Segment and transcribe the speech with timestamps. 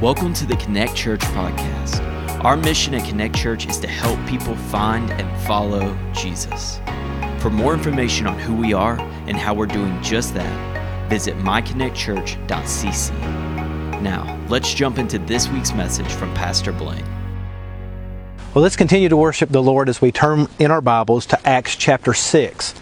[0.00, 1.98] Welcome to the Connect Church podcast.
[2.44, 6.78] Our mission at Connect Church is to help people find and follow Jesus.
[7.40, 13.10] For more information on who we are and how we're doing just that, visit myconnectchurch.cc.
[14.00, 17.04] Now, let's jump into this week's message from Pastor Blaine.
[18.54, 21.74] Well, let's continue to worship the Lord as we turn in our Bibles to Acts
[21.74, 22.72] chapter 6.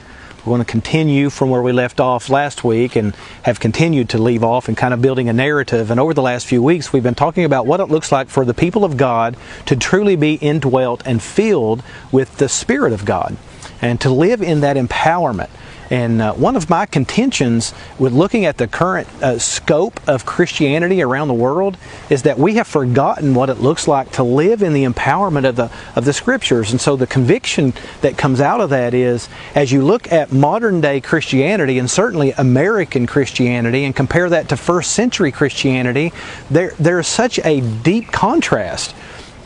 [0.47, 4.19] We're going to continue from where we left off last week and have continued to
[4.19, 5.91] leave off and kind of building a narrative.
[5.91, 8.45] And over the last few weeks, we've been talking about what it looks like for
[8.45, 13.37] the people of God to truly be indwelt and filled with the Spirit of God
[13.83, 15.51] and to live in that empowerment.
[15.91, 21.03] And uh, one of my contentions with looking at the current uh, scope of Christianity
[21.03, 21.77] around the world
[22.11, 25.57] is that we have forgotten what it looks like to live in the empowerment of
[25.57, 26.73] the of the scriptures.
[26.73, 30.81] And so the conviction that comes out of that is as you look at modern
[30.81, 36.13] day Christianity and certainly American Christianity and compare that to first century Christianity,
[36.51, 38.95] there there is such a deep contrast.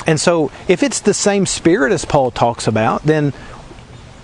[0.07, 3.35] And so if it's the same spirit as Paul talks about, then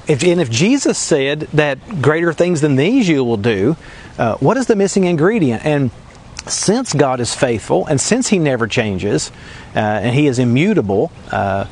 [0.09, 3.77] if, and if Jesus said that greater things than these you will do,
[4.19, 5.65] uh, what is the missing ingredient?
[5.65, 5.91] And
[6.47, 9.33] since God is faithful and since He never changes
[9.75, 11.67] uh, and He is immutable, uh,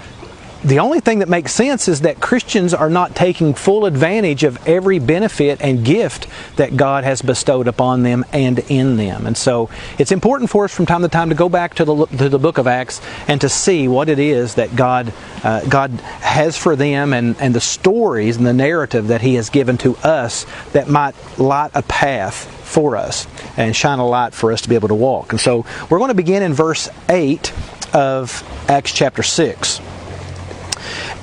[0.65, 4.67] the only thing that makes sense is that Christians are not taking full advantage of
[4.67, 9.27] every benefit and gift that God has bestowed upon them and in them.
[9.27, 12.07] And so it's important for us from time to time to go back to the,
[12.07, 15.13] to the book of Acts and to see what it is that God,
[15.43, 19.51] uh, God has for them and, and the stories and the narrative that He has
[19.51, 23.27] given to us that might light a path for us
[23.59, 25.33] and shine a light for us to be able to walk.
[25.33, 27.53] And so we're going to begin in verse 8
[27.95, 29.81] of Acts chapter 6.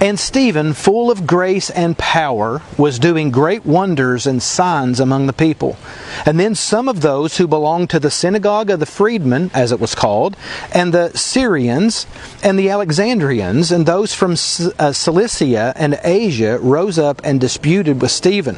[0.01, 5.31] And Stephen, full of grace and power, was doing great wonders and signs among the
[5.31, 5.77] people.
[6.25, 9.79] And then some of those who belonged to the synagogue of the freedmen, as it
[9.79, 10.35] was called,
[10.73, 12.07] and the Cyrenians,
[12.43, 18.09] and the Alexandrians, and those from uh, Cilicia and Asia rose up and disputed with
[18.09, 18.57] Stephen.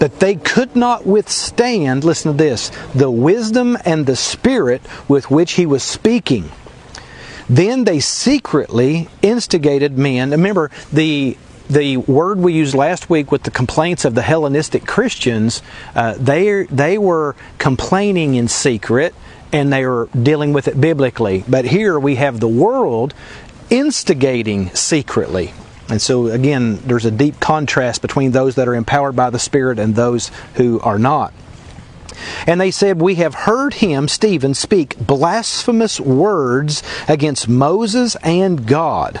[0.00, 5.52] But they could not withstand, listen to this, the wisdom and the spirit with which
[5.52, 6.50] he was speaking.
[7.48, 10.30] Then they secretly instigated men.
[10.30, 11.36] Remember, the
[11.68, 15.62] the word we used last week with the complaints of the Hellenistic Christians,
[15.94, 19.14] uh, they they were complaining in secret
[19.52, 21.44] and they were dealing with it biblically.
[21.48, 23.14] But here we have the world
[23.70, 25.54] instigating secretly.
[25.88, 29.78] And so again, there's a deep contrast between those that are empowered by the Spirit
[29.78, 31.32] and those who are not.
[32.46, 39.20] And they said, We have heard him, Stephen, speak blasphemous words against Moses and God.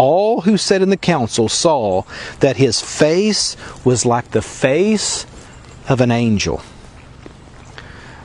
[0.00, 2.04] all who sat in the council saw
[2.40, 5.26] that his face was like the face
[5.90, 6.62] of an angel.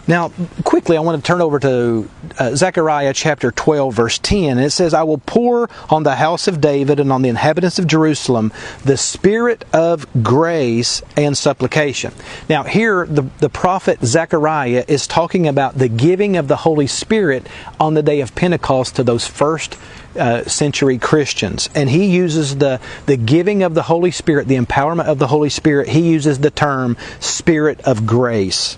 [0.07, 0.31] Now,
[0.63, 4.59] quickly, I want to turn over to uh, Zechariah chapter 12, verse 10.
[4.59, 7.87] It says, I will pour on the house of David and on the inhabitants of
[7.87, 8.53] Jerusalem
[8.83, 12.13] the spirit of grace and supplication.
[12.47, 17.47] Now, here, the, the prophet Zechariah is talking about the giving of the Holy Spirit
[17.79, 19.75] on the day of Pentecost to those first
[20.17, 21.69] uh, century Christians.
[21.75, 25.49] And he uses the, the giving of the Holy Spirit, the empowerment of the Holy
[25.49, 28.77] Spirit, he uses the term spirit of grace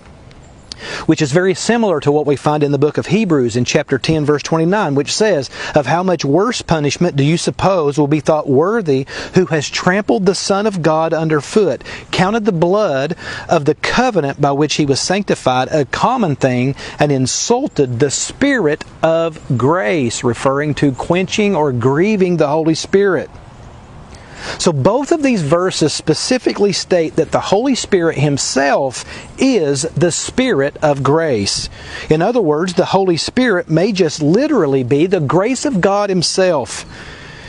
[1.06, 3.98] which is very similar to what we find in the book of Hebrews in chapter
[3.98, 8.20] 10 verse 29 which says of how much worse punishment do you suppose will be
[8.20, 13.16] thought worthy who has trampled the son of God underfoot counted the blood
[13.48, 18.84] of the covenant by which he was sanctified a common thing and insulted the spirit
[19.02, 23.30] of grace referring to quenching or grieving the holy spirit
[24.58, 29.04] so both of these verses specifically state that the Holy Spirit Himself
[29.38, 31.68] is the Spirit of grace.
[32.08, 36.84] In other words, the Holy Spirit may just literally be the grace of God Himself.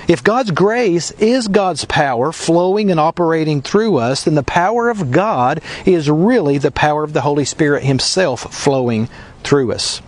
[0.07, 5.12] If God's grace is God's power flowing and operating through us, then the power of
[5.12, 9.07] God is really the power of the Holy Spirit Himself flowing
[9.44, 10.01] through us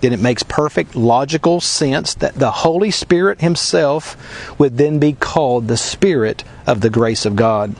[0.00, 5.68] then it makes perfect logical sense that the Holy Spirit Himself would then be called
[5.68, 7.74] the Spirit of the grace of God.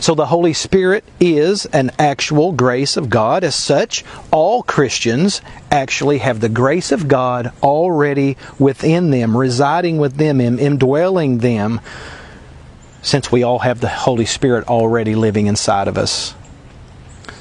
[0.00, 3.44] So the Holy Spirit is an actual grace of God.
[3.44, 5.40] As such, all Christians
[5.70, 11.80] actually have the grace of God already within them, residing with them, indwelling them,
[13.02, 16.34] since we all have the Holy Spirit already living inside of us.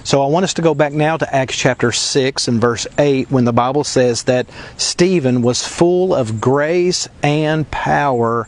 [0.03, 3.29] So I want us to go back now to Acts chapter 6 and verse 8
[3.29, 4.47] when the Bible says that
[4.77, 8.47] Stephen was full of grace and power.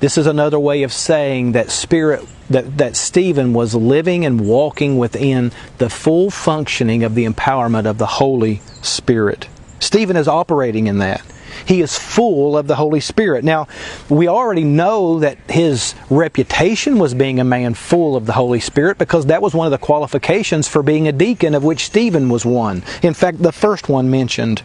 [0.00, 4.98] This is another way of saying that spirit that, that Stephen was living and walking
[4.98, 9.48] within the full functioning of the empowerment of the Holy Spirit.
[9.80, 11.22] Stephen is operating in that.
[11.64, 13.44] He is full of the Holy Spirit.
[13.44, 13.68] Now,
[14.08, 18.98] we already know that his reputation was being a man full of the Holy Spirit
[18.98, 22.44] because that was one of the qualifications for being a deacon, of which Stephen was
[22.44, 22.82] one.
[23.02, 24.62] In fact, the first one mentioned.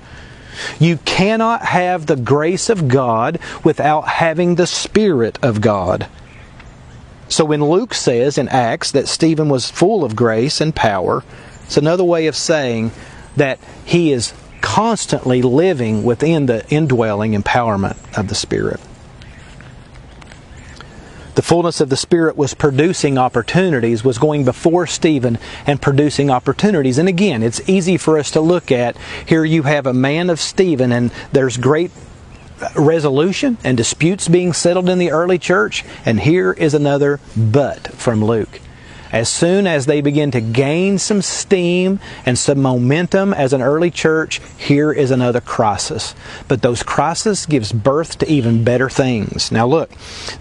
[0.80, 6.08] You cannot have the grace of God without having the Spirit of God.
[7.30, 11.24] So when Luke says in Acts that Stephen was full of grace and power,
[11.64, 12.92] it's another way of saying
[13.38, 18.80] that he is constantly living within the indwelling empowerment of the Spirit.
[21.34, 26.98] The fullness of the Spirit was producing opportunities, was going before Stephen and producing opportunities.
[26.98, 28.98] And again, it's easy for us to look at.
[29.26, 31.92] Here you have a man of Stephen, and there's great
[32.76, 35.86] resolution and disputes being settled in the early church.
[36.06, 38.60] And here is another but from Luke.
[39.12, 43.92] As soon as they begin to gain some steam and some momentum as an early
[43.92, 46.16] church, here is another crisis.
[46.48, 49.52] But those crises gives birth to even better things.
[49.52, 49.92] Now look,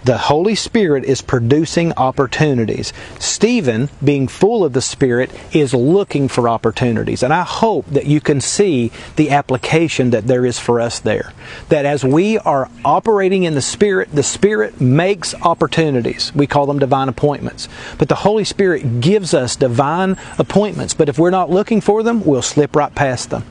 [0.05, 2.93] the Holy Spirit is producing opportunities.
[3.19, 7.23] Stephen, being full of the Spirit, is looking for opportunities.
[7.23, 11.33] And I hope that you can see the application that there is for us there.
[11.67, 16.33] That as we are operating in the Spirit, the Spirit makes opportunities.
[16.33, 17.67] We call them divine appointments.
[17.97, 22.03] But the Holy Spirit Spirit gives us divine appointments, but if we're not looking for
[22.03, 23.43] them, we'll slip right past them.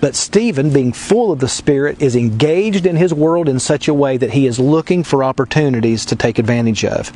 [0.00, 3.92] But Stephen, being full of the Spirit, is engaged in his world in such a
[3.92, 7.10] way that he is looking for opportunities to take advantage of.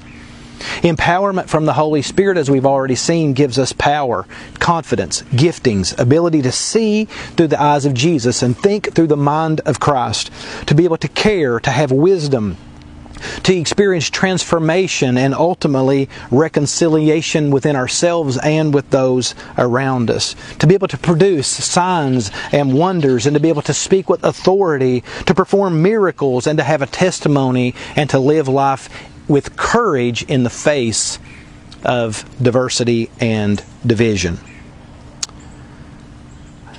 [0.82, 4.26] Empowerment from the Holy Spirit, as we've already seen, gives us power,
[4.58, 9.60] confidence, giftings, ability to see through the eyes of Jesus and think through the mind
[9.60, 10.32] of Christ,
[10.66, 12.56] to be able to care, to have wisdom,
[13.42, 20.34] to experience transformation and ultimately reconciliation within ourselves and with those around us.
[20.58, 24.24] To be able to produce signs and wonders and to be able to speak with
[24.24, 28.88] authority, to perform miracles and to have a testimony and to live life
[29.28, 31.18] with courage in the face
[31.84, 34.38] of diversity and division.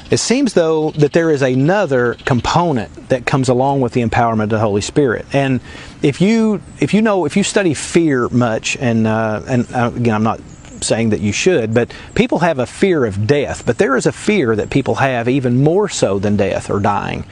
[0.10, 4.50] It seems, though, that there is another component that comes along with the empowerment of
[4.50, 5.26] the Holy Spirit.
[5.34, 5.60] And
[6.02, 10.16] if you if you know if you study fear much, and uh, and uh, again,
[10.16, 10.40] I'm not
[10.82, 13.66] saying that you should, but people have a fear of death.
[13.66, 17.26] But there is a fear that people have even more so than death or dying,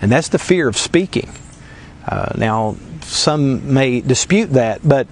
[0.00, 1.30] and that's the fear of speaking.
[2.06, 5.06] Uh, now, some may dispute that, but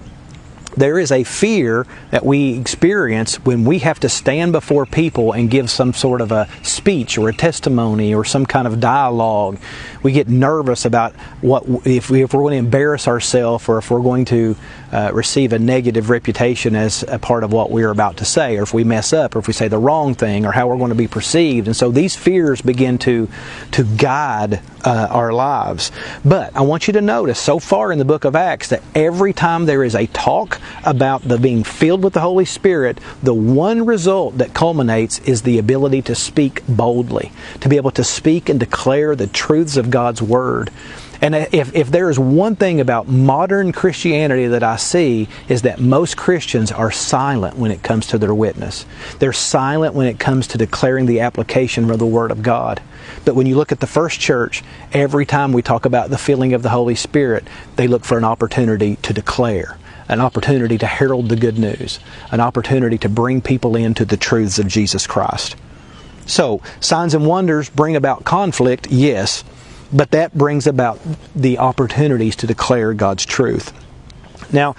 [0.75, 5.49] there is a fear that we experience when we have to stand before people and
[5.49, 9.59] give some sort of a speech or a testimony or some kind of dialogue.
[10.03, 13.91] We get nervous about what if, we, if we're going to embarrass ourselves or if
[13.91, 14.55] we're going to
[14.91, 18.63] uh, receive a negative reputation as a part of what we're about to say, or
[18.63, 20.89] if we mess up, or if we say the wrong thing, or how we're going
[20.89, 21.67] to be perceived.
[21.67, 23.27] And so these fears begin to
[23.71, 25.91] to guide uh, our lives.
[26.25, 29.33] But I want you to notice so far in the book of Acts that every
[29.33, 33.85] time there is a talk about the being filled with the Holy Spirit, the one
[33.85, 38.59] result that culminates is the ability to speak boldly, to be able to speak and
[38.59, 40.71] declare the truths of God's Word.
[41.21, 45.79] And if, if there is one thing about modern Christianity that I see is that
[45.79, 48.87] most Christians are silent when it comes to their witness.
[49.19, 52.81] They're silent when it comes to declaring the application of the Word of God.
[53.23, 54.63] But when you look at the first church,
[54.93, 58.25] every time we talk about the filling of the Holy Spirit, they look for an
[58.25, 59.77] opportunity to declare
[60.09, 61.99] an opportunity to herald the good news,
[62.31, 65.55] an opportunity to bring people into the truths of Jesus Christ.
[66.25, 69.45] So, signs and wonders bring about conflict, yes,
[69.93, 70.99] but that brings about
[71.35, 73.73] the opportunities to declare God's truth.
[74.53, 74.75] Now,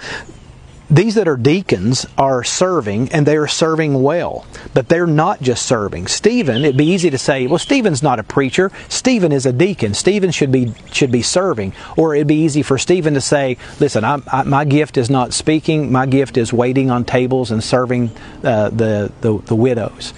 [0.89, 5.65] these that are deacons are serving and they are serving well, but they're not just
[5.65, 6.07] serving.
[6.07, 8.71] Stephen, it'd be easy to say, well, Stephen's not a preacher.
[8.89, 9.93] Stephen is a deacon.
[9.93, 11.73] Stephen should be should be serving.
[11.97, 15.33] Or it'd be easy for Stephen to say, listen, I, I, my gift is not
[15.33, 15.91] speaking.
[15.91, 18.11] My gift is waiting on tables and serving
[18.43, 20.13] uh, the, the the widows.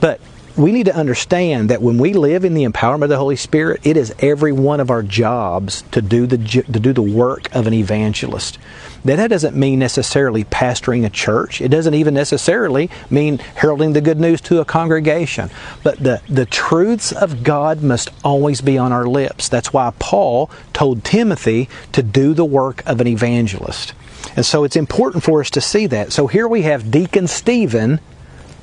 [0.00, 0.20] But
[0.56, 3.80] we need to understand that when we live in the empowerment of the Holy Spirit,
[3.84, 7.66] it is every one of our jobs to do the to do the work of
[7.66, 8.58] an evangelist.
[9.02, 11.60] Now, that doesn't mean necessarily pastoring a church.
[11.60, 15.50] It doesn't even necessarily mean heralding the good news to a congregation.
[15.82, 19.50] But the, the truths of God must always be on our lips.
[19.50, 23.92] That's why Paul told Timothy to do the work of an evangelist.
[24.36, 26.12] And so it's important for us to see that.
[26.12, 28.00] So here we have Deacon Stephen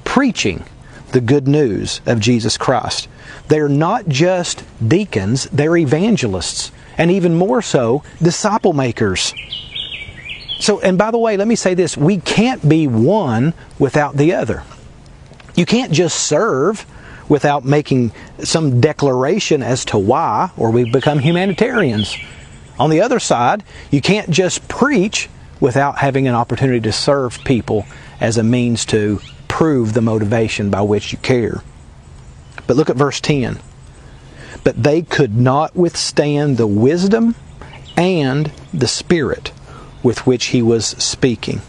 [0.03, 0.63] preaching
[1.11, 3.07] the good news of Jesus Christ.
[3.47, 9.33] They're not just deacons, they're evangelists, and even more so, disciple makers.
[10.59, 14.33] So, and by the way, let me say this we can't be one without the
[14.33, 14.63] other.
[15.55, 16.85] You can't just serve
[17.27, 18.11] without making
[18.43, 22.15] some declaration as to why, or we become humanitarians.
[22.77, 27.85] On the other side, you can't just preach without having an opportunity to serve people
[28.19, 29.21] as a means to
[29.51, 31.61] prove the motivation by which you care.
[32.67, 33.59] But look at verse 10.
[34.63, 37.35] But they could not withstand the wisdom
[37.97, 39.51] and the spirit
[40.01, 41.59] with which he was speaking.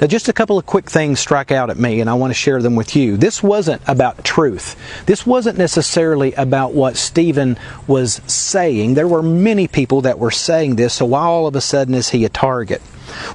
[0.00, 2.34] Now, just a couple of quick things strike out at me, and I want to
[2.34, 3.18] share them with you.
[3.18, 4.76] This wasn't about truth.
[5.04, 8.94] This wasn't necessarily about what Stephen was saying.
[8.94, 12.08] There were many people that were saying this, so why all of a sudden is
[12.08, 12.80] he a target?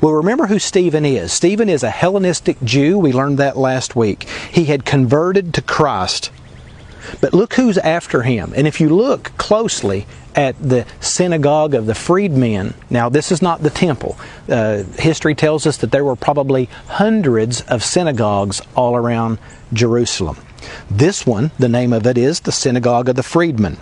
[0.02, 1.32] Well, remember who Stephen is.
[1.32, 2.98] Stephen is a Hellenistic Jew.
[2.98, 4.24] We learned that last week.
[4.52, 6.32] He had converted to Christ.
[7.20, 8.54] But look who's after him.
[8.56, 13.64] And if you look closely at the synagogue of the freedmen, now this is not
[13.64, 14.18] the temple.
[14.48, 19.40] Uh, history tells us that there were probably hundreds of synagogues all around
[19.74, 20.38] Jerusalem.
[20.90, 23.78] This one, the name of it is the synagogue of the freedmen.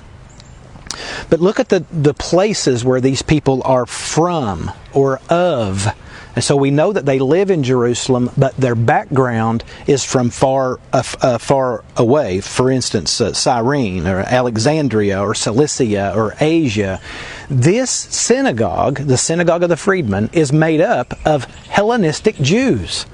[1.29, 5.87] But look at the, the places where these people are from or of.
[6.35, 10.79] And so we know that they live in Jerusalem, but their background is from far
[10.93, 12.39] uh, uh, far away.
[12.39, 17.01] For instance, uh, Cyrene or Alexandria or Cilicia or Asia.
[17.49, 23.05] This synagogue, the synagogue of the freedmen, is made up of Hellenistic Jews.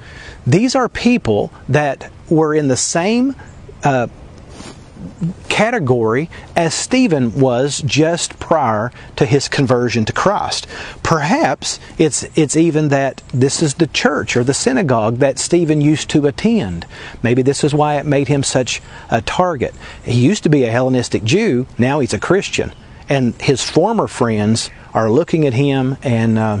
[0.46, 3.34] These are people that were in the same
[3.82, 4.08] uh,
[5.48, 10.66] category as Stephen was just prior to his conversion to Christ.
[11.02, 16.10] Perhaps it's it's even that this is the church or the synagogue that Stephen used
[16.10, 16.86] to attend.
[17.22, 19.74] Maybe this is why it made him such a target.
[20.04, 22.72] He used to be a Hellenistic Jew, now he's a Christian,
[23.08, 26.60] and his former friends are looking at him and uh,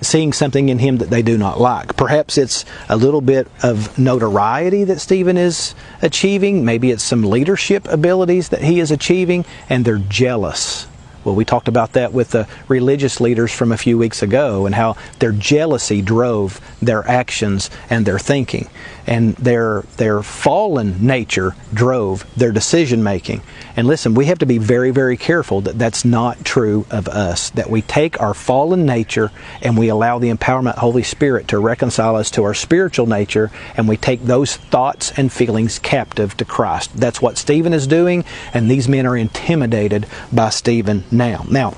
[0.00, 1.96] seeing something in him that they do not like.
[1.96, 6.64] Perhaps it's a little bit of notoriety that Stephen is achieving.
[6.64, 10.86] Maybe it's some leadership abilities that he is achieving, and they're jealous.
[11.24, 14.74] Well, we talked about that with the religious leaders from a few weeks ago and
[14.74, 18.68] how their jealousy drove their actions and their thinking
[19.06, 23.42] and their their fallen nature drove their decision making.
[23.76, 27.50] And listen, we have to be very very careful that that's not true of us.
[27.50, 32.16] That we take our fallen nature and we allow the empowerment Holy Spirit to reconcile
[32.16, 36.96] us to our spiritual nature and we take those thoughts and feelings captive to Christ.
[36.96, 38.24] That's what Stephen is doing
[38.54, 41.44] and these men are intimidated by Stephen now.
[41.48, 41.76] Now,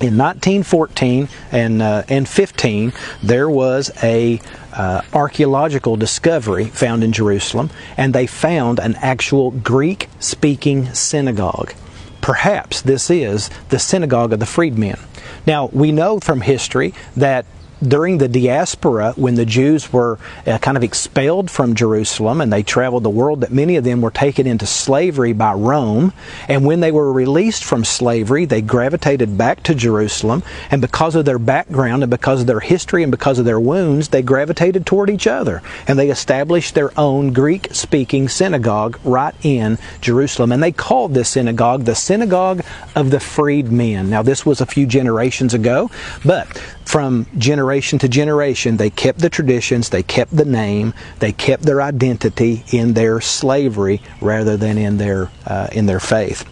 [0.00, 4.40] in 1914 and uh, and 15, there was a
[4.72, 11.72] uh, archaeological discovery found in Jerusalem, and they found an actual Greek-speaking synagogue.
[12.20, 14.98] Perhaps this is the synagogue of the freedmen.
[15.46, 17.46] Now we know from history that
[17.88, 22.62] during the diaspora, when the Jews were uh, kind of expelled from Jerusalem and they
[22.62, 26.12] traveled the world, that many of them were taken into slavery by Rome.
[26.48, 30.42] And when they were released from slavery, they gravitated back to Jerusalem.
[30.70, 34.08] And because of their background and because of their history and because of their wounds,
[34.08, 35.62] they gravitated toward each other.
[35.86, 40.52] And they established their own Greek speaking synagogue right in Jerusalem.
[40.52, 42.62] And they called this synagogue the Synagogue
[42.94, 44.10] of the Freedmen.
[44.10, 45.90] Now, this was a few generations ago,
[46.24, 46.46] but
[46.84, 51.82] from generation to generation, they kept the traditions, they kept the name, they kept their
[51.82, 56.44] identity in their slavery rather than in their uh, in their faith.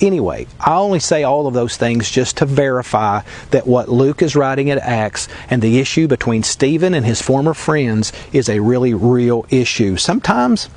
[0.00, 4.34] Anyway, I only say all of those things just to verify that what Luke is
[4.34, 8.94] writing at Acts and the issue between Stephen and his former friends is a really
[8.94, 9.96] real issue.
[9.96, 10.70] Sometimes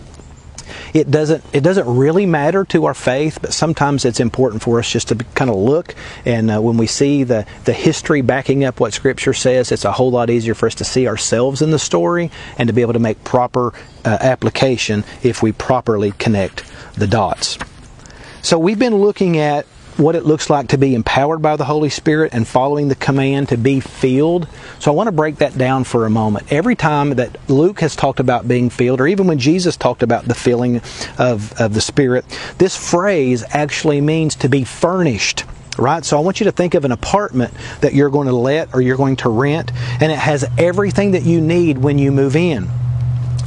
[0.94, 4.90] it doesn't it doesn't really matter to our faith, but sometimes it's important for us
[4.90, 8.80] just to kind of look and uh, when we see the the history backing up
[8.80, 11.80] what Scripture says, it's a whole lot easier for us to see ourselves in the
[11.80, 13.74] story and to be able to make proper
[14.06, 16.64] uh, application if we properly connect
[16.96, 17.58] the dots.
[18.42, 19.66] So we've been looking at
[19.98, 23.50] what it looks like to be empowered by the Holy Spirit and following the command
[23.50, 24.48] to be filled.
[24.80, 26.52] So I want to break that down for a moment.
[26.52, 30.26] Every time that Luke has talked about being filled, or even when Jesus talked about
[30.26, 30.78] the filling
[31.18, 32.26] of, of the Spirit,
[32.58, 35.46] this phrase actually means to be furnished
[35.76, 36.06] right?
[36.06, 38.82] So I want you to think of an apartment that you're going to let or
[38.82, 42.70] you're going to rent, and it has everything that you need when you move in.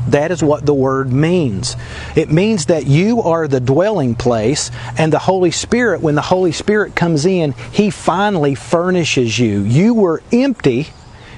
[0.09, 1.77] That is what the word means.
[2.15, 6.53] It means that you are the dwelling place, and the Holy Spirit, when the Holy
[6.53, 9.61] Spirit comes in, He finally furnishes you.
[9.63, 10.89] You were empty.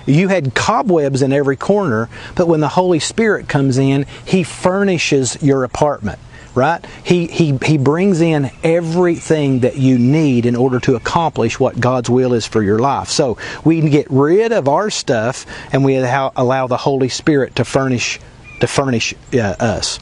[0.07, 5.43] You had cobwebs in every corner, but when the Holy Spirit comes in, He furnishes
[5.43, 6.19] your apartment
[6.55, 6.85] right?
[7.05, 12.11] He, he, he brings in everything that you need in order to accomplish what God's
[12.11, 13.09] will is for your life.
[13.09, 17.65] So we can get rid of our stuff and we allow the Holy Spirit to
[17.65, 18.19] furnish
[18.61, 19.99] to furnish uh, us.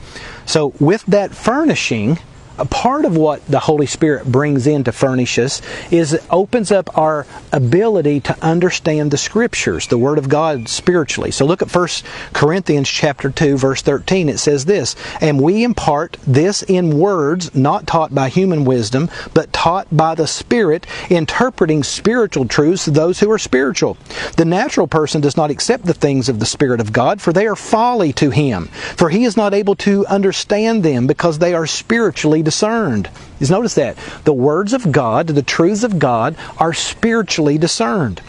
[0.46, 2.18] So, with that furnishing,
[2.58, 5.60] a part of what the Holy Spirit brings in to furnish us
[5.90, 11.30] is it opens up our ability to understand the Scriptures, the Word of God spiritually.
[11.30, 11.88] So look at 1
[12.32, 14.28] Corinthians chapter 2, verse 13.
[14.28, 19.52] It says this, And we impart this in words not taught by human wisdom, but
[19.52, 23.96] taught by the Spirit, interpreting spiritual truths to those who are spiritual.
[24.36, 27.46] The natural person does not accept the things of the Spirit of God, for they
[27.46, 28.66] are folly to him.
[28.96, 33.10] For he is not able to understand them because they are spiritually discerned.
[33.38, 33.98] Just notice that.
[34.24, 38.22] The words of God, the truths of God, are spiritually discerned.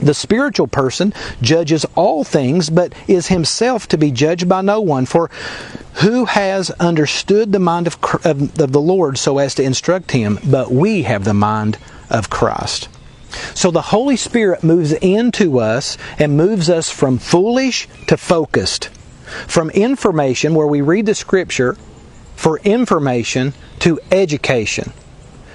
[0.00, 5.06] The spiritual person judges all things, but is himself to be judged by no one.
[5.06, 5.30] For
[6.02, 10.40] who has understood the mind of, of, of, the Lord so as to instruct him?
[10.44, 11.78] But we have the mind
[12.10, 12.88] of Christ.
[13.54, 18.88] So the Holy Spirit moves into us and moves us from foolish to focused.
[19.46, 21.76] From information, where we read the Scripture,
[22.36, 24.92] for information to education,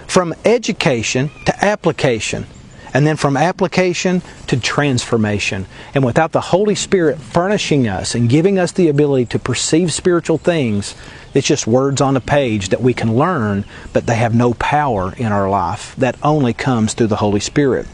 [0.08, 2.46] from education to application,
[2.94, 5.66] and then from application to transformation.
[5.94, 10.38] And without the Holy Spirit furnishing us and giving us the ability to perceive spiritual
[10.38, 10.96] things,
[11.34, 15.14] it's just words on a page that we can learn, but they have no power
[15.18, 15.96] in our life.
[15.98, 17.88] That only comes through the Holy Spirit.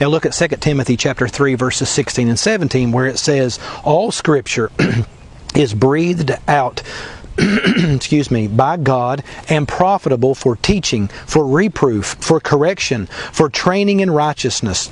[0.00, 4.10] Now look at 2 Timothy chapter 3 verses 16 and 17 where it says all
[4.10, 4.70] scripture
[5.54, 6.82] is breathed out
[7.38, 14.10] excuse me, by God and profitable for teaching, for reproof, for correction, for training in
[14.10, 14.90] righteousness.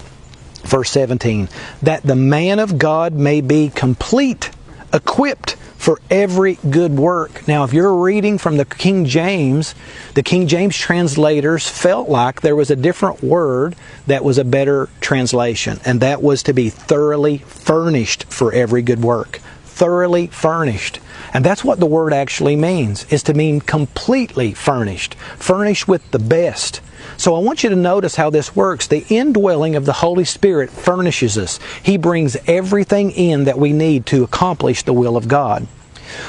[0.64, 1.48] Verse 17,
[1.82, 4.50] that the man of God may be complete,
[4.92, 7.48] equipped for every good work.
[7.48, 9.74] Now, if you're reading from the King James,
[10.14, 13.74] the King James translators felt like there was a different word
[14.06, 19.02] that was a better translation, and that was to be thoroughly furnished for every good
[19.02, 19.40] work.
[19.64, 21.00] Thoroughly furnished.
[21.34, 26.18] And that's what the word actually means, is to mean completely furnished, furnished with the
[26.18, 26.80] best.
[27.16, 28.86] So I want you to notice how this works.
[28.86, 31.58] The indwelling of the Holy Spirit furnishes us.
[31.82, 35.66] He brings everything in that we need to accomplish the will of God.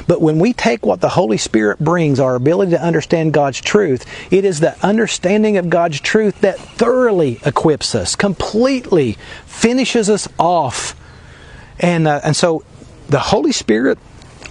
[0.07, 4.05] But when we take what the Holy Spirit brings, our ability to understand God's truth,
[4.31, 10.95] it is the understanding of God's truth that thoroughly equips us, completely finishes us off.
[11.79, 12.63] And, uh, and so
[13.09, 13.99] the Holy Spirit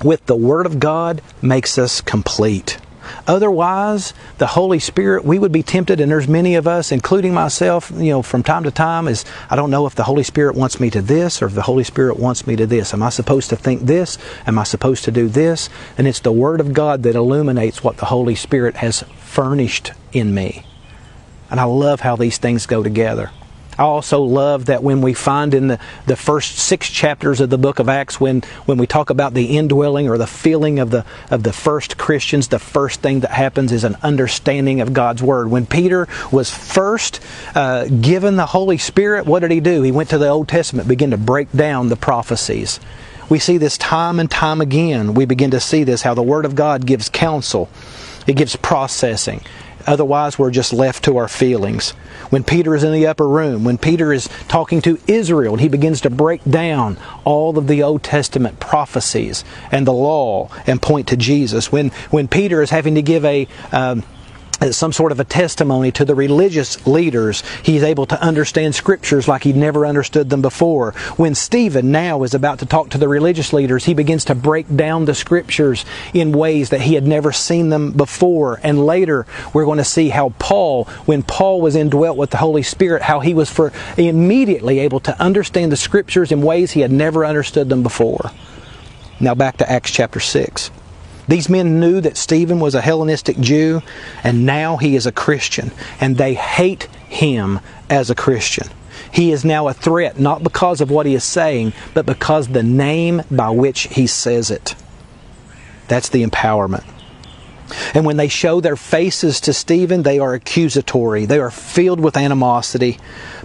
[0.04, 2.78] with the Word of God makes us complete.
[3.26, 7.90] Otherwise, the Holy Spirit, we would be tempted, and there's many of us, including myself,
[7.94, 10.80] you know, from time to time, is I don't know if the Holy Spirit wants
[10.80, 12.94] me to this or if the Holy Spirit wants me to this.
[12.94, 14.18] Am I supposed to think this?
[14.46, 15.68] Am I supposed to do this?
[15.98, 20.34] And it's the Word of God that illuminates what the Holy Spirit has furnished in
[20.34, 20.64] me.
[21.50, 23.30] And I love how these things go together.
[23.82, 27.58] I also love that when we find in the, the first six chapters of the
[27.58, 31.04] book of Acts, when, when we talk about the indwelling or the feeling of the,
[31.32, 35.50] of the first Christians, the first thing that happens is an understanding of God's Word.
[35.50, 37.18] When Peter was first
[37.56, 39.82] uh, given the Holy Spirit, what did he do?
[39.82, 42.78] He went to the Old Testament, began to break down the prophecies.
[43.28, 45.14] We see this time and time again.
[45.14, 47.68] We begin to see this how the Word of God gives counsel,
[48.28, 49.40] it gives processing.
[49.86, 51.90] Otherwise, we're just left to our feelings.
[52.30, 55.68] When Peter is in the upper room, when Peter is talking to Israel, and he
[55.68, 61.08] begins to break down all of the Old Testament prophecies and the law and point
[61.08, 61.72] to Jesus.
[61.72, 64.02] When, when Peter is having to give a um,
[64.70, 67.42] some sort of a testimony to the religious leaders.
[67.62, 70.92] He's able to understand scriptures like he'd never understood them before.
[71.16, 74.74] When Stephen now is about to talk to the religious leaders, he begins to break
[74.74, 78.60] down the scriptures in ways that he had never seen them before.
[78.62, 82.62] And later, we're going to see how Paul, when Paul was indwelt with the Holy
[82.62, 86.92] Spirit, how he was for immediately able to understand the scriptures in ways he had
[86.92, 88.30] never understood them before.
[89.20, 90.70] Now back to Acts chapter 6.
[91.28, 93.82] These men knew that Stephen was a Hellenistic Jew,
[94.24, 98.68] and now he is a Christian, and they hate him as a Christian.
[99.12, 102.62] He is now a threat, not because of what he is saying, but because the
[102.62, 104.74] name by which he says it.
[105.88, 106.84] That's the empowerment.
[107.94, 111.24] And when they show their faces to Stephen, they are accusatory.
[111.24, 112.98] They are filled with animosity.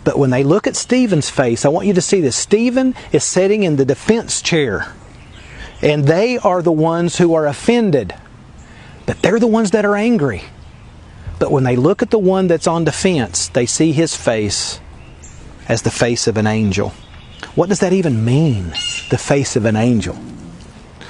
[0.03, 2.35] But when they look at Stephen's face, I want you to see this.
[2.35, 4.93] Stephen is sitting in the defense chair.
[5.81, 8.13] And they are the ones who are offended.
[9.05, 10.43] But they're the ones that are angry.
[11.39, 14.79] But when they look at the one that's on defense, they see his face
[15.67, 16.93] as the face of an angel.
[17.55, 18.69] What does that even mean,
[19.09, 20.17] the face of an angel?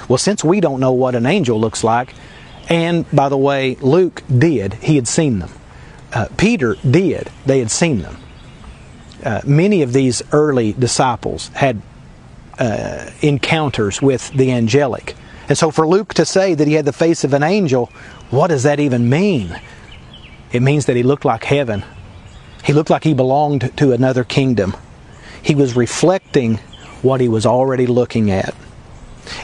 [0.08, 2.14] Well, since we don't know what an angel looks like,
[2.68, 5.50] and by the way, Luke did, he had seen them.
[6.12, 8.16] Uh, Peter did, they had seen them.
[9.22, 11.82] Uh, many of these early disciples had
[12.58, 15.14] uh, encounters with the angelic.
[15.48, 17.86] And so for Luke to say that he had the face of an angel,
[18.30, 19.58] what does that even mean?
[20.52, 21.84] It means that he looked like heaven.
[22.64, 24.76] He looked like he belonged to another kingdom.
[25.42, 26.58] He was reflecting
[27.02, 28.54] what he was already looking at.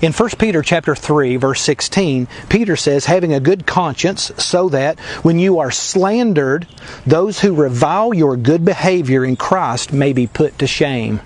[0.01, 4.99] In 1 Peter chapter 3 verse 16, Peter says, "Having a good conscience, so that
[5.23, 6.67] when you are slandered,
[7.07, 11.21] those who revile your good behavior in Christ may be put to shame."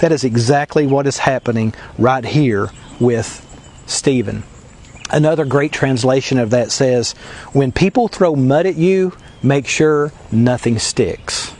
[0.00, 3.46] That is exactly what is happening right here with
[3.86, 4.42] Stephen.
[5.10, 7.12] Another great translation of that says,
[7.52, 11.52] "When people throw mud at you, make sure nothing sticks."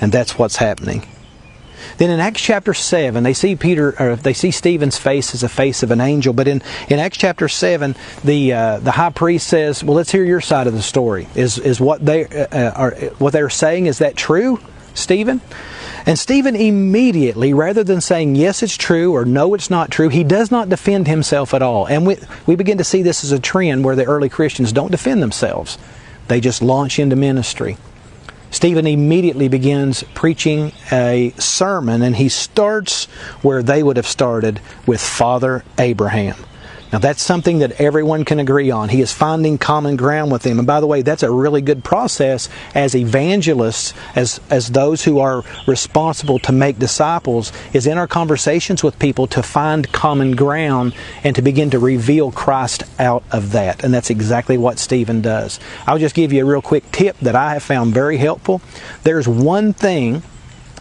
[0.00, 1.06] And that's what's happening.
[1.98, 5.48] Then in Acts chapter 7, they see Peter, or they see Stephen's face as a
[5.48, 6.32] face of an angel.
[6.32, 10.24] But in, in Acts chapter 7, the, uh, the high priest says, well, let's hear
[10.24, 11.28] your side of the story.
[11.34, 14.58] Is, is what they, uh, are, what they're saying, is that true,
[14.94, 15.40] Stephen?
[16.06, 20.24] And Stephen immediately, rather than saying yes, it's true or no, it's not true, he
[20.24, 21.86] does not defend himself at all.
[21.86, 24.90] And we, we begin to see this as a trend where the early Christians don't
[24.90, 25.78] defend themselves.
[26.28, 27.76] They just launch into ministry.
[28.50, 33.06] Stephen immediately begins preaching a sermon, and he starts
[33.42, 36.36] where they would have started with Father Abraham.
[36.94, 38.88] Now, that's something that everyone can agree on.
[38.88, 40.60] He is finding common ground with them.
[40.60, 45.18] And by the way, that's a really good process as evangelists, as, as those who
[45.18, 50.94] are responsible to make disciples, is in our conversations with people to find common ground
[51.24, 53.82] and to begin to reveal Christ out of that.
[53.82, 55.58] And that's exactly what Stephen does.
[55.88, 58.62] I'll just give you a real quick tip that I have found very helpful.
[59.02, 60.22] There's one thing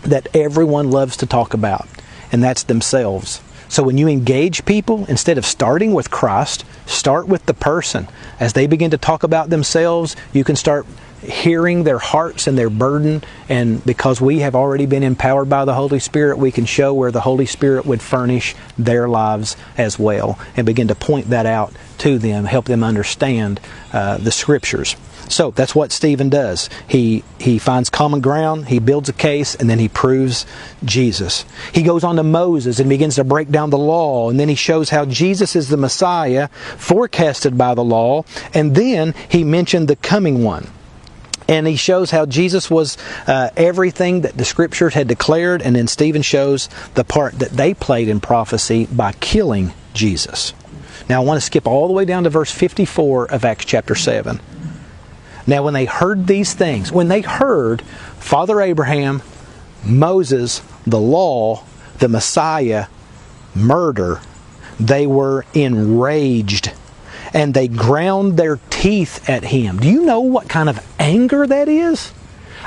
[0.04, 1.88] that everyone loves to talk about,
[2.32, 3.42] and that's themselves.
[3.74, 8.08] So when you engage people, instead of starting with Christ, start with the person.
[8.40, 10.86] As they begin to talk about themselves, you can start
[11.24, 13.24] hearing their hearts and their burden.
[13.50, 17.10] And because we have already been empowered by the Holy Spirit, we can show where
[17.10, 21.74] the Holy Spirit would furnish their lives as well and begin to point that out
[21.98, 23.60] to them, help them understand
[23.92, 24.96] uh, the Scriptures.
[25.30, 26.70] So that's what Stephen does.
[26.88, 30.46] He he finds common ground, he builds a case, and then he proves
[30.84, 31.46] Jesus.
[31.74, 34.56] He goes on to Moses and begins to break down the law, and then he
[34.56, 39.96] shows how Jesus is the Messiah forecasted by the law, and then he mentioned the
[39.96, 40.68] coming one.
[41.48, 45.88] And he shows how Jesus was uh, everything that the scriptures had declared, and then
[45.88, 50.54] Stephen shows the part that they played in prophecy by killing Jesus.
[51.10, 53.94] Now I want to skip all the way down to verse 54 of Acts chapter
[53.94, 54.40] 7.
[55.46, 57.82] Now, when they heard these things, when they heard
[58.20, 59.22] Father Abraham,
[59.84, 61.64] Moses, the law,
[62.00, 62.88] the Messiah,
[63.54, 64.22] murder,
[64.80, 66.72] they were enraged
[67.34, 69.80] and they ground their teeth at him.
[69.80, 72.14] Do you know what kind of anger that is?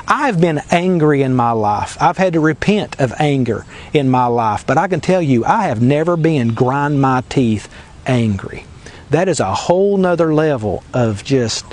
[0.09, 1.97] I've been angry in my life.
[2.01, 5.65] I've had to repent of anger in my life, but I can tell you, I
[5.65, 7.69] have never been grind my teeth
[8.07, 8.65] angry.
[9.11, 11.65] That is a whole nother level of just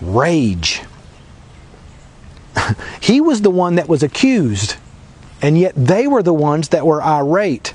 [0.00, 0.82] rage.
[3.00, 4.76] he was the one that was accused,
[5.40, 7.72] and yet they were the ones that were irate.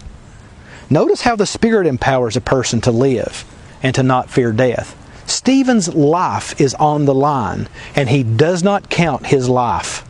[0.90, 3.46] Notice how the Spirit empowers a person to live
[3.82, 5.00] and to not fear death.
[5.26, 10.06] Stephen's life is on the line, and he does not count his life.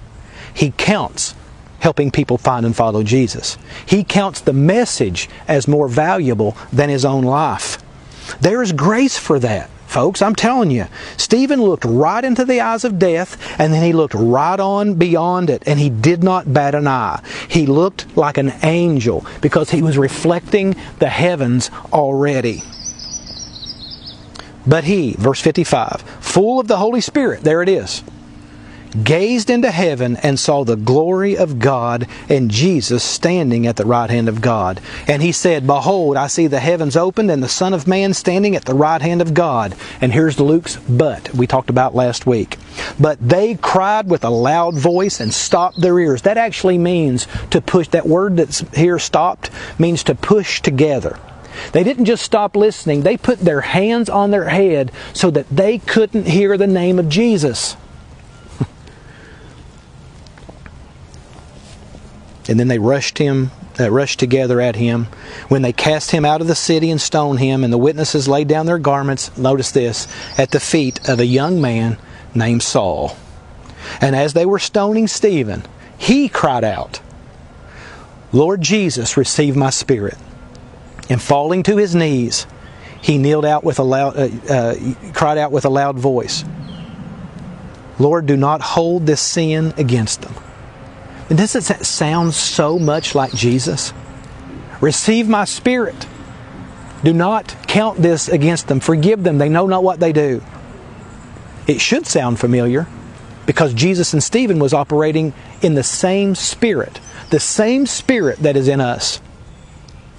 [0.53, 1.35] He counts
[1.79, 3.57] helping people find and follow Jesus.
[3.85, 7.77] He counts the message as more valuable than his own life.
[8.39, 9.69] There is grace for that.
[9.93, 13.93] Folks, I'm telling you, Stephen looked right into the eyes of death and then he
[13.93, 17.21] looked right on beyond it and he did not bat an eye.
[17.47, 22.63] He looked like an angel because he was reflecting the heavens already.
[24.65, 28.01] But he, verse 55, full of the Holy Spirit, there it is.
[29.03, 34.09] Gazed into heaven and saw the glory of God and Jesus standing at the right
[34.09, 34.81] hand of God.
[35.07, 38.55] And he said, Behold, I see the heavens opened and the Son of Man standing
[38.55, 39.75] at the right hand of God.
[40.01, 42.57] And here's Luke's but we talked about last week.
[42.99, 46.23] But they cried with a loud voice and stopped their ears.
[46.23, 47.87] That actually means to push.
[47.89, 51.19] That word that's here stopped means to push together.
[51.71, 55.77] They didn't just stop listening, they put their hands on their head so that they
[55.77, 57.77] couldn't hear the name of Jesus.
[62.47, 65.05] And then they rushed him uh, rushed together at him.
[65.47, 68.47] When they cast him out of the city and stoned him and the witnesses laid
[68.47, 71.97] down their garments notice this at the feet of a young man
[72.35, 73.17] named Saul.
[73.99, 75.63] And as they were stoning Stephen
[75.97, 76.99] he cried out
[78.31, 80.17] Lord Jesus receive my spirit.
[81.09, 82.47] And falling to his knees
[83.01, 84.75] he kneeled out with a loud uh, uh,
[85.13, 86.45] cried out with a loud voice
[87.99, 90.33] Lord do not hold this sin against them
[91.29, 93.93] and doesn't that sound so much like Jesus?
[94.81, 96.07] Receive my spirit.
[97.03, 98.79] Do not count this against them.
[98.79, 99.37] Forgive them.
[99.37, 100.41] They know not what they do.
[101.67, 102.87] It should sound familiar
[103.45, 108.67] because Jesus and Stephen was operating in the same spirit, the same spirit that is
[108.67, 109.21] in us.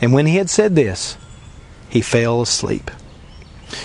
[0.00, 1.16] And when he had said this,
[1.88, 2.90] he fell asleep.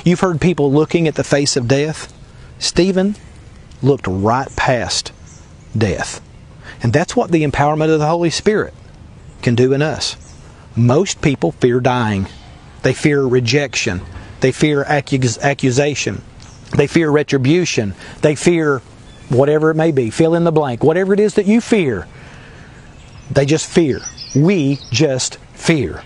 [0.04, 2.14] You've heard people looking at the face of death.
[2.60, 3.16] Stephen
[3.82, 5.12] looked right past
[5.78, 6.22] death.
[6.82, 8.74] And that's what the empowerment of the Holy Spirit
[9.42, 10.16] can do in us.
[10.76, 12.28] Most people fear dying,
[12.84, 14.02] they fear rejection,
[14.40, 16.22] they fear accus- accusation,
[16.76, 18.80] they fear retribution, they fear
[19.30, 22.08] whatever it may be, fill in the blank, whatever it is that you fear.
[23.32, 24.02] They just fear.
[24.36, 26.04] We just fear.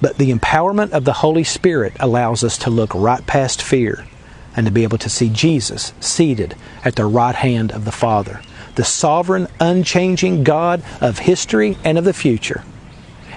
[0.00, 4.06] But the empowerment of the Holy Spirit allows us to look right past fear
[4.54, 8.42] and to be able to see Jesus seated at the right hand of the Father
[8.76, 12.62] the sovereign, unchanging God of history and of the future.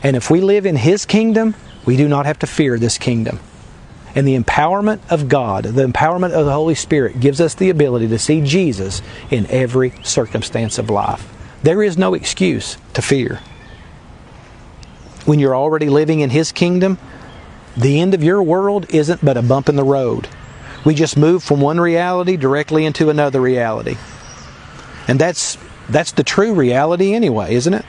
[0.03, 3.39] And if we live in His kingdom, we do not have to fear this kingdom.
[4.15, 8.07] And the empowerment of God, the empowerment of the Holy Spirit, gives us the ability
[8.09, 11.31] to see Jesus in every circumstance of life.
[11.63, 13.39] There is no excuse to fear.
[15.25, 16.97] When you're already living in His kingdom,
[17.77, 20.27] the end of your world isn't but a bump in the road.
[20.85, 23.97] We just move from one reality directly into another reality.
[25.09, 25.57] And that's
[25.89, 27.83] that's the true reality anyway, isn't it?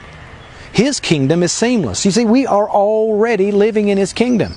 [0.73, 2.03] His kingdom is seamless.
[2.03, 4.55] You see, we are already living in His kingdom.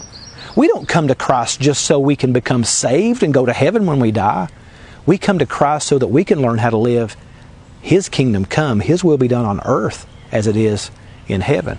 [0.57, 3.85] We don't come to Christ just so we can become saved and go to heaven
[3.85, 4.48] when we die.
[5.05, 7.18] We come to Christ so that we can learn how to live
[7.83, 10.90] His kingdom come, His will be done on earth as it is
[11.29, 11.79] in heaven.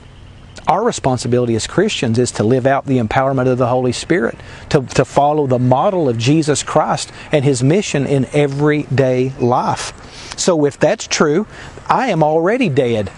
[0.68, 4.36] Our responsibility as Christians is to live out the empowerment of the Holy Spirit,
[4.70, 9.94] to, to follow the model of Jesus Christ and His mission in everyday life.
[10.40, 11.46] So if that's true,
[11.88, 13.12] I am already dead.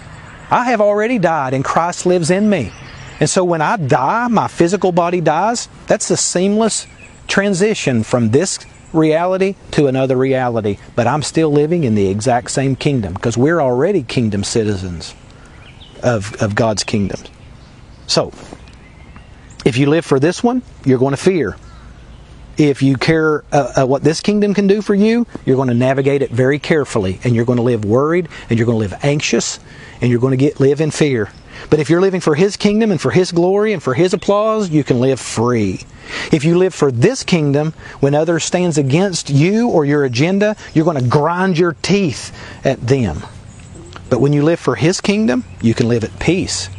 [0.52, 2.74] I have already died and Christ lives in me.
[3.20, 6.86] And so when I die, my physical body dies, that's a seamless
[7.28, 8.60] transition from this
[8.92, 10.78] reality to another reality.
[10.96, 15.16] But I'm still living in the exact same kingdom because we're already kingdom citizens
[16.04, 17.20] of, of God's kingdom.
[18.08, 18.32] So,
[19.64, 21.56] if you live for this one, you're going to fear
[22.58, 25.76] if you care uh, uh, what this kingdom can do for you, you're going to
[25.76, 29.00] navigate it very carefully, and you're going to live worried, and you're going to live
[29.04, 29.60] anxious,
[30.02, 31.30] and you're going to get live in fear.
[31.70, 34.70] But if you're living for His kingdom and for His glory and for His applause,
[34.70, 35.82] you can live free.
[36.32, 40.86] If you live for this kingdom, when others stands against you or your agenda, you're
[40.86, 43.22] going to grind your teeth at them.
[44.10, 46.70] But when you live for His kingdom, you can live at peace,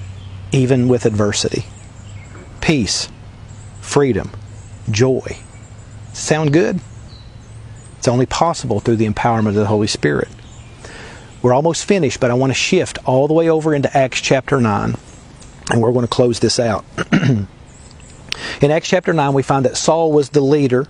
[0.52, 1.64] even with adversity.
[2.60, 3.08] Peace,
[3.80, 4.30] freedom,
[4.90, 5.38] joy.
[6.12, 6.80] Sound good?
[7.98, 10.28] It's only possible through the empowerment of the Holy Spirit.
[11.42, 14.60] We're almost finished, but I want to shift all the way over into Acts chapter
[14.60, 14.96] 9,
[15.70, 16.84] and we're going to close this out.
[18.60, 20.86] In Acts chapter 9, we find that Saul was the leader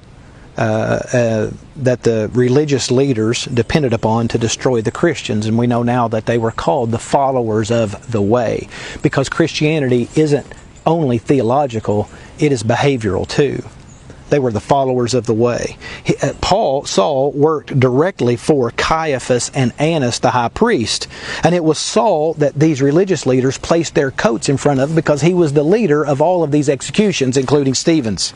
[0.58, 6.26] that the religious leaders depended upon to destroy the Christians, and we know now that
[6.26, 8.68] they were called the followers of the way
[9.02, 10.46] because Christianity isn't
[10.84, 13.62] only theological, it is behavioral too.
[14.30, 15.78] They were the followers of the way.
[16.22, 21.08] Uh, Paul, Saul, worked directly for Caiaphas and Annas, the high priest.
[21.42, 25.22] And it was Saul that these religious leaders placed their coats in front of because
[25.22, 28.34] he was the leader of all of these executions, including Stephen's.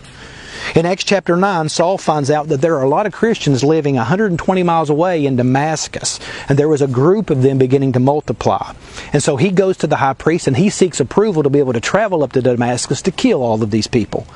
[0.75, 3.97] In Acts chapter 9, Saul finds out that there are a lot of Christians living
[3.97, 8.73] 120 miles away in Damascus, and there was a group of them beginning to multiply.
[9.13, 11.75] And so he goes to the high priest and he seeks approval to be able
[11.75, 14.27] to travel up to Damascus to kill all of these people.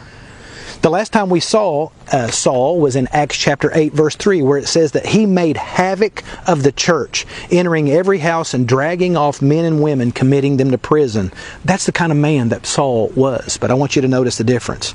[0.82, 4.58] The last time we saw uh, Saul was in Acts chapter 8, verse 3, where
[4.58, 9.40] it says that he made havoc of the church, entering every house and dragging off
[9.40, 11.32] men and women, committing them to prison.
[11.64, 13.56] That's the kind of man that Saul was.
[13.56, 14.94] But I want you to notice the difference.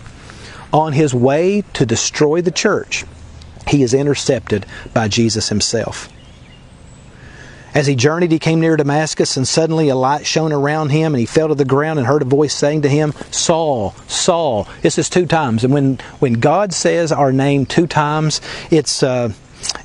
[0.74, 3.06] On his way to destroy the church,
[3.68, 6.10] he is intercepted by Jesus himself.
[7.74, 11.20] As he journeyed, he came near Damascus, and suddenly a light shone around him, and
[11.20, 14.68] he fell to the ground and heard a voice saying to him, Saul, Saul.
[14.82, 15.64] This is two times.
[15.64, 19.04] And when, when God says our name two times, it's.
[19.04, 19.34] Uh,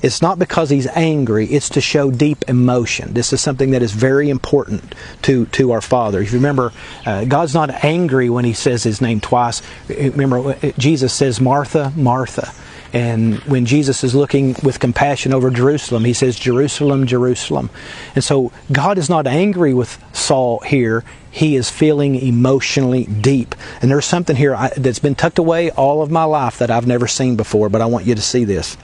[0.01, 3.13] it's not because he's angry, it's to show deep emotion.
[3.13, 6.21] This is something that is very important to, to our Father.
[6.21, 6.73] If you remember,
[7.05, 9.61] uh, God's not angry when he says his name twice.
[9.89, 12.53] Remember, Jesus says, Martha, Martha.
[12.93, 17.69] And when Jesus is looking with compassion over Jerusalem, he says, Jerusalem, Jerusalem.
[18.15, 21.03] And so God is not angry with Saul here.
[21.29, 23.55] He is feeling emotionally deep.
[23.81, 27.07] And there's something here that's been tucked away all of my life that I've never
[27.07, 28.77] seen before, but I want you to see this.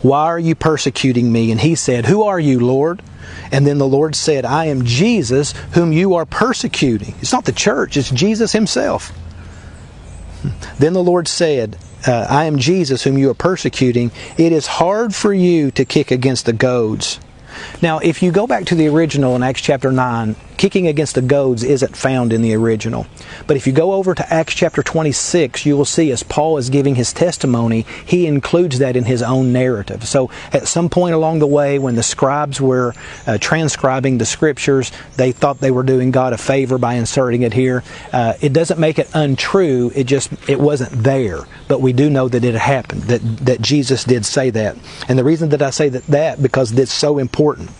[0.00, 1.50] Why are you persecuting me?
[1.50, 3.02] And he said, Who are you, Lord?
[3.50, 7.14] And then the Lord said, I am Jesus whom you are persecuting.
[7.20, 9.12] It's not the church, it's Jesus himself.
[10.78, 14.10] Then the Lord said, uh, I am Jesus whom you are persecuting.
[14.36, 17.20] It is hard for you to kick against the goads.
[17.80, 21.22] Now, if you go back to the original in Acts chapter 9, kicking against the
[21.22, 23.06] goads isn't found in the original.
[23.46, 26.70] But if you go over to Acts chapter 26, you will see as Paul is
[26.70, 30.06] giving his testimony, he includes that in his own narrative.
[30.06, 32.94] So at some point along the way, when the scribes were
[33.26, 37.52] uh, transcribing the scriptures, they thought they were doing God a favor by inserting it
[37.52, 37.82] here.
[38.12, 39.90] Uh, it doesn't make it untrue.
[39.94, 41.40] It just it wasn't there.
[41.68, 43.02] But we do know that it happened.
[43.02, 44.76] That that Jesus did say that.
[45.08, 47.70] And the reason that I say that that because it's so important.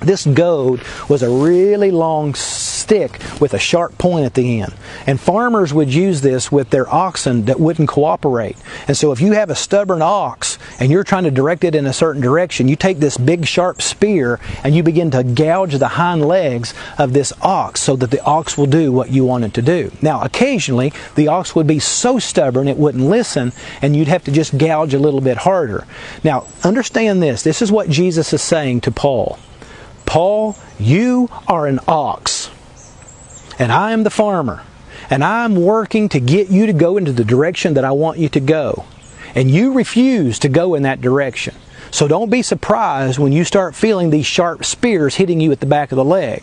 [0.00, 4.72] This goad was a really long stick with a sharp point at the end.
[5.06, 8.56] And farmers would use this with their oxen that wouldn't cooperate.
[8.86, 11.86] And so if you have a stubborn ox and you're trying to direct it in
[11.86, 15.88] a certain direction, you take this big sharp spear and you begin to gouge the
[15.88, 19.54] hind legs of this ox so that the ox will do what you want it
[19.54, 19.90] to do.
[20.00, 24.30] Now, occasionally, the ox would be so stubborn it wouldn't listen and you'd have to
[24.30, 25.86] just gouge a little bit harder.
[26.22, 27.42] Now, understand this.
[27.42, 29.38] This is what Jesus is saying to Paul.
[30.16, 32.48] Paul, you are an ox,
[33.58, 34.62] and I am the farmer,
[35.10, 38.30] and I'm working to get you to go into the direction that I want you
[38.30, 38.86] to go.
[39.34, 41.54] And you refuse to go in that direction.
[41.90, 45.66] So don't be surprised when you start feeling these sharp spears hitting you at the
[45.66, 46.42] back of the leg.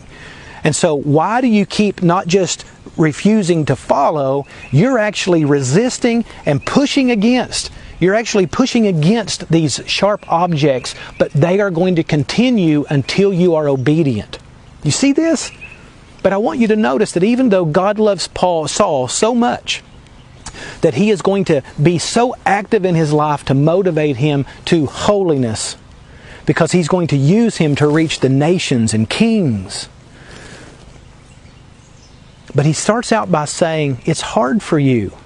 [0.62, 2.64] And so, why do you keep not just
[2.96, 7.72] refusing to follow, you're actually resisting and pushing against?
[8.04, 13.54] You're actually pushing against these sharp objects, but they are going to continue until you
[13.54, 14.38] are obedient.
[14.82, 15.50] You see this?
[16.22, 19.82] But I want you to notice that even though God loves Paul Saul so much,
[20.82, 24.84] that he is going to be so active in his life to motivate him to
[24.84, 25.78] holiness
[26.44, 29.88] because he's going to use him to reach the nations and kings.
[32.54, 35.16] But he starts out by saying, It's hard for you.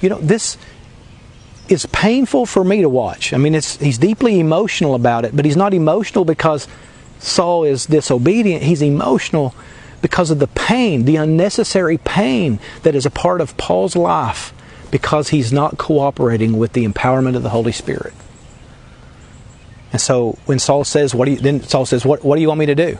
[0.00, 0.56] You know, this
[1.68, 3.32] it's painful for me to watch.
[3.32, 6.68] I mean, it's he's deeply emotional about it, but he's not emotional because
[7.18, 8.62] Saul is disobedient.
[8.62, 9.54] He's emotional
[10.02, 14.52] because of the pain, the unnecessary pain that is a part of Paul's life
[14.90, 18.12] because he's not cooperating with the empowerment of the Holy Spirit.
[19.92, 22.48] And so when Saul says, "What do you?" Then Saul says, "What, what do you
[22.48, 22.98] want me to do?"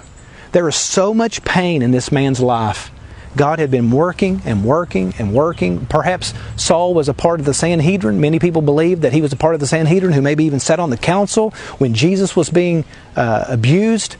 [0.52, 2.90] There is so much pain in this man's life
[3.36, 5.86] God had been working and working and working.
[5.86, 8.20] Perhaps Saul was a part of the Sanhedrin.
[8.20, 10.78] Many people believe that he was a part of the Sanhedrin who maybe even sat
[10.78, 12.84] on the council when Jesus was being
[13.16, 14.16] uh, abused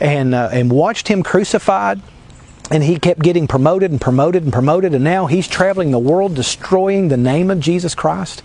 [0.00, 2.00] and, uh, and watched him crucified.
[2.70, 6.34] And he kept getting promoted and promoted and promoted, and now he's traveling the world
[6.34, 8.42] destroying the name of Jesus Christ.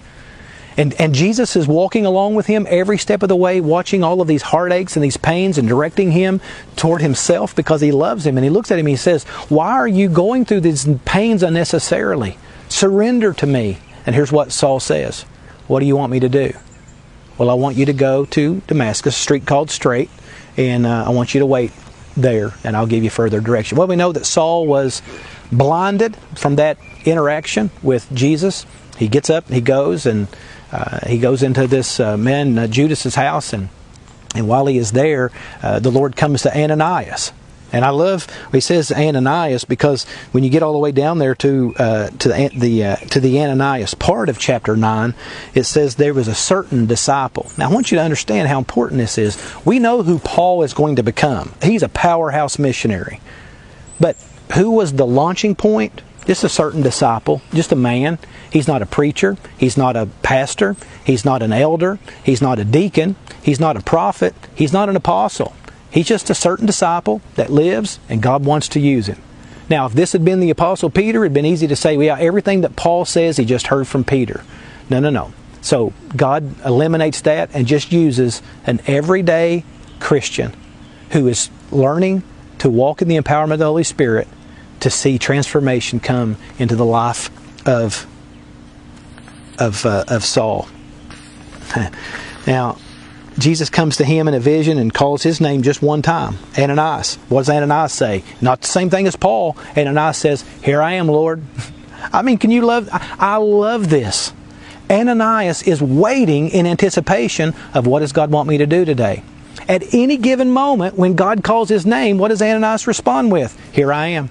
[0.80, 4.22] And, and Jesus is walking along with him every step of the way, watching all
[4.22, 6.40] of these heartaches and these pains and directing him
[6.78, 8.38] toward himself because he loves him.
[8.38, 11.44] And he looks at him and he says, Why are you going through these pains
[11.44, 12.38] unnecessarily?
[12.70, 13.80] Surrender to me.
[14.06, 15.24] And here's what Saul says
[15.68, 16.54] What do you want me to do?
[17.38, 20.10] Well, I want you to go to Damascus, a street called Straight,
[20.56, 21.74] and uh, I want you to wait
[22.16, 23.78] there, and I'll give you further direction.
[23.78, 25.02] Well, we know that Saul was
[25.52, 28.66] blinded from that interaction with Jesus.
[28.98, 30.28] He gets up, he goes, and
[30.72, 33.70] uh, he goes into this uh, man uh, Judas's house, and
[34.36, 35.32] and while he is there,
[35.64, 37.32] uh, the Lord comes to Ananias.
[37.72, 41.36] And I love he says Ananias because when you get all the way down there
[41.36, 45.14] to uh, to the the, uh, to the Ananias part of chapter nine,
[45.54, 47.52] it says there was a certain disciple.
[47.58, 49.38] Now I want you to understand how important this is.
[49.66, 51.54] We know who Paul is going to become.
[51.62, 53.22] He's a powerhouse missionary,
[54.00, 54.18] but
[54.56, 56.02] who was the launching point?
[56.30, 58.20] Just a certain disciple, just a man.
[58.52, 59.36] He's not a preacher.
[59.58, 60.76] He's not a pastor.
[61.04, 61.98] He's not an elder.
[62.24, 63.16] He's not a deacon.
[63.42, 64.36] He's not a prophet.
[64.54, 65.56] He's not an apostle.
[65.90, 69.20] He's just a certain disciple that lives and God wants to use him.
[69.72, 72.62] Now, if this had been the apostle Peter, it'd been easy to say, well, everything
[72.62, 74.44] that Paul says, he just heard from Peter.
[74.88, 75.34] No, no, no.
[75.62, 79.64] So God eliminates that and just uses an everyday
[80.00, 80.56] Christian
[81.10, 82.22] who is learning
[82.60, 84.28] to walk in the empowerment of the Holy Spirit
[84.82, 87.30] to see transformation come into the life
[87.68, 88.08] of
[89.58, 90.68] of uh, of Saul.
[92.48, 92.78] now,
[93.38, 97.16] Jesus comes to him in a vision and calls his name just one time, Ananias.
[97.30, 98.24] What does Ananias say?
[98.42, 99.58] Not the same thing as Paul.
[99.78, 101.44] Ananias says, "Here I am, Lord."
[102.14, 102.90] I mean, can you love?
[102.92, 104.34] I love this.
[104.90, 109.24] Ananias is waiting in anticipation of what does God want me to do today.
[109.68, 113.56] At any given moment, when God calls his name, what does Ananias respond with?
[113.72, 114.30] Here I am.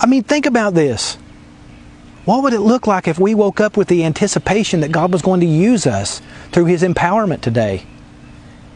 [0.00, 1.16] I mean, think about this.
[2.24, 5.22] What would it look like if we woke up with the anticipation that God was
[5.22, 6.20] going to use us
[6.50, 7.86] through his empowerment today?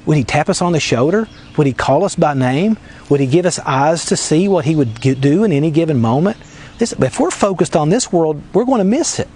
[0.06, 1.28] Would he tap us on the shoulder?
[1.56, 2.78] Would he call us by name?
[3.08, 6.36] Would he give us eyes to see what he would do in any given moment?
[6.78, 9.28] This, if we're focused on this world, we're going to miss it.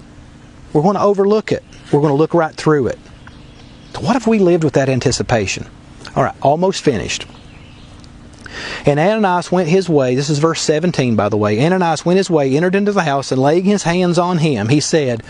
[0.72, 1.62] We're going to overlook it.
[1.92, 2.98] We're going to look right through it.
[4.00, 5.66] What if we lived with that anticipation?
[6.16, 7.26] All right, almost finished.
[8.86, 10.14] And Ananias went his way.
[10.14, 11.64] This is verse 17, by the way.
[11.64, 14.80] Ananias went his way, entered into the house, and laying his hands on him, he
[14.80, 15.22] said,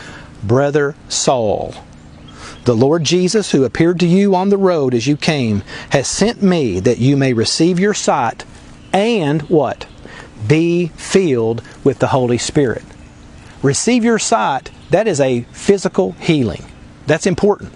[0.42, 1.74] Brother Saul,
[2.64, 6.42] the Lord Jesus, who appeared to you on the road as you came, has sent
[6.42, 8.44] me that you may receive your sight
[8.92, 9.86] and what?
[10.46, 12.84] Be filled with the Holy Spirit.
[13.62, 16.64] Receive your sight, that is a physical healing.
[17.06, 17.72] That's important.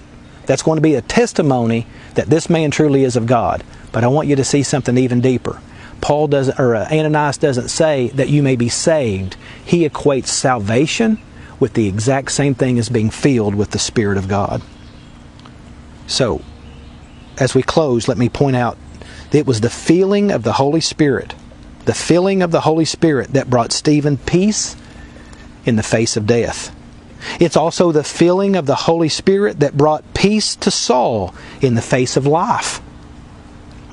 [0.46, 3.64] That's going to be a testimony that this man truly is of God.
[3.98, 5.60] But I want you to see something even deeper.
[6.00, 9.34] Paul doesn't, or uh, Ananias doesn't say that you may be saved.
[9.64, 11.18] He equates salvation
[11.58, 14.62] with the exact same thing as being filled with the Spirit of God.
[16.06, 16.42] So,
[17.38, 18.78] as we close, let me point out
[19.32, 21.34] that it was the feeling of the Holy Spirit,
[21.84, 24.76] the filling of the Holy Spirit that brought Stephen peace
[25.64, 26.72] in the face of death.
[27.40, 31.82] It's also the filling of the Holy Spirit that brought peace to Saul in the
[31.82, 32.80] face of life.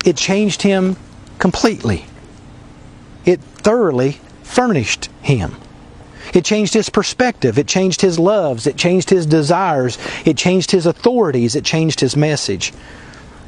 [0.06, 0.96] It changed him
[1.40, 2.06] completely.
[3.26, 5.56] It thoroughly furnished him.
[6.34, 7.58] It changed his perspective.
[7.58, 8.68] It changed his loves.
[8.68, 9.98] It changed his desires.
[10.26, 11.56] It changed his authorities.
[11.56, 12.72] It changed his message.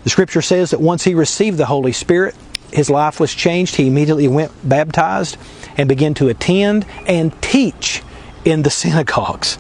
[0.03, 2.35] The scripture says that once he received the Holy Spirit,
[2.71, 3.75] his life was changed.
[3.75, 5.37] He immediately went baptized
[5.77, 8.01] and began to attend and teach
[8.45, 9.59] in the synagogues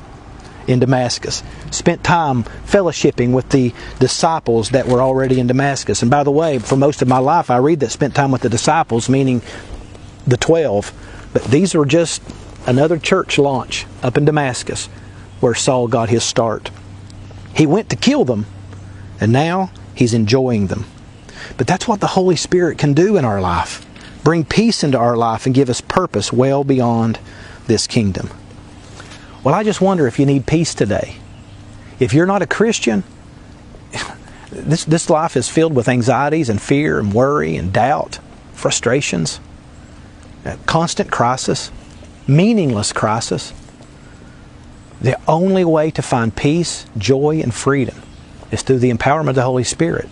[0.67, 1.43] in Damascus.
[1.71, 6.01] Spent time fellowshipping with the disciples that were already in Damascus.
[6.01, 8.41] And by the way, for most of my life, I read that spent time with
[8.41, 9.41] the disciples, meaning
[10.25, 11.29] the 12.
[11.33, 12.21] But these were just
[12.65, 14.87] another church launch up in Damascus
[15.39, 16.71] where Saul got his start.
[17.55, 18.45] He went to kill them,
[19.19, 20.85] and now he's enjoying them.
[21.57, 23.87] But that's what the Holy Spirit can do in our life
[24.27, 27.17] bring peace into our life and give us purpose well beyond
[27.67, 28.29] this kingdom.
[29.47, 31.15] Well, I just wonder if you need peace today.
[32.01, 33.05] If you're not a Christian,
[34.51, 38.19] this, this life is filled with anxieties and fear and worry and doubt,
[38.51, 39.39] frustrations,
[40.65, 41.71] constant crisis,
[42.27, 43.53] meaningless crisis.
[44.99, 48.01] The only way to find peace, joy, and freedom
[48.51, 50.09] is through the empowerment of the Holy Spirit.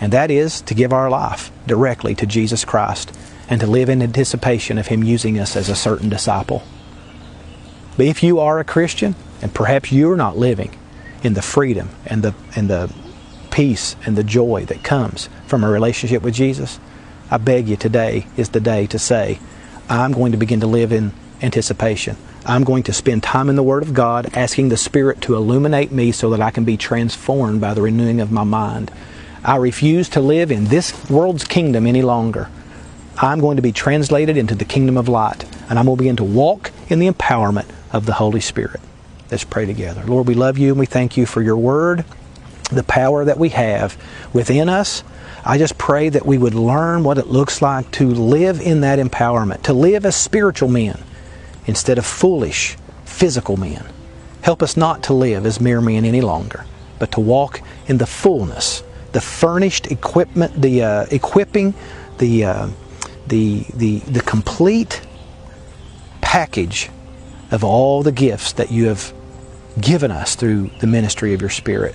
[0.00, 3.14] And that is to give our life directly to Jesus Christ
[3.46, 6.62] and to live in anticipation of Him using us as a certain disciple.
[7.96, 10.76] But if you are a Christian, and perhaps you're not living
[11.22, 12.92] in the freedom and the, and the
[13.50, 16.78] peace and the joy that comes from a relationship with Jesus,
[17.30, 19.38] I beg you today is the day to say,
[19.88, 21.12] I'm going to begin to live in
[21.42, 22.16] anticipation.
[22.46, 25.92] I'm going to spend time in the Word of God, asking the Spirit to illuminate
[25.92, 28.90] me so that I can be transformed by the renewing of my mind.
[29.44, 32.48] I refuse to live in this world's kingdom any longer.
[33.18, 36.16] I'm going to be translated into the kingdom of light, and I'm going to begin
[36.16, 38.80] to walk in the empowerment of the Holy Spirit.
[39.30, 40.02] Let's pray together.
[40.04, 42.04] Lord, we love you and we thank you for your word,
[42.70, 43.96] the power that we have
[44.32, 45.04] within us.
[45.44, 48.98] I just pray that we would learn what it looks like to live in that
[48.98, 51.00] empowerment, to live as spiritual men
[51.66, 53.84] instead of foolish physical men.
[54.42, 56.64] Help us not to live as mere men any longer,
[56.98, 58.82] but to walk in the fullness,
[59.12, 61.74] the furnished equipment, the uh, equipping,
[62.18, 62.68] the, uh,
[63.26, 65.00] the, the, the complete
[66.20, 66.90] package
[67.50, 69.12] of all the gifts that you have
[69.80, 71.94] given us through the ministry of your Spirit.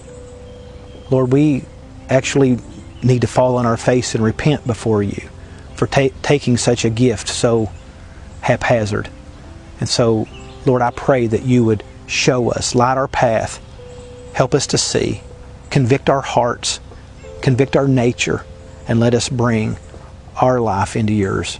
[1.11, 1.63] Lord, we
[2.09, 2.59] actually
[3.03, 5.29] need to fall on our face and repent before you
[5.75, 7.71] for ta- taking such a gift so
[8.41, 9.09] haphazard.
[9.79, 10.27] And so
[10.65, 13.61] Lord, I pray that you would show us, light our path,
[14.33, 15.21] help us to see,
[15.69, 16.79] convict our hearts,
[17.41, 18.43] convict our nature,
[18.87, 19.77] and let us bring
[20.41, 21.59] our life into yours.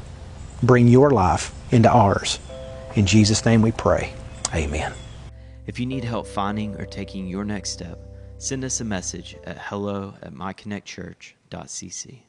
[0.63, 2.39] Bring your life into ours.
[2.95, 4.13] In Jesus' name we pray.
[4.53, 4.93] Amen.
[5.67, 7.99] If you need help finding or taking your next step,
[8.37, 12.19] send us a message at hello at myconnectchurch.cc.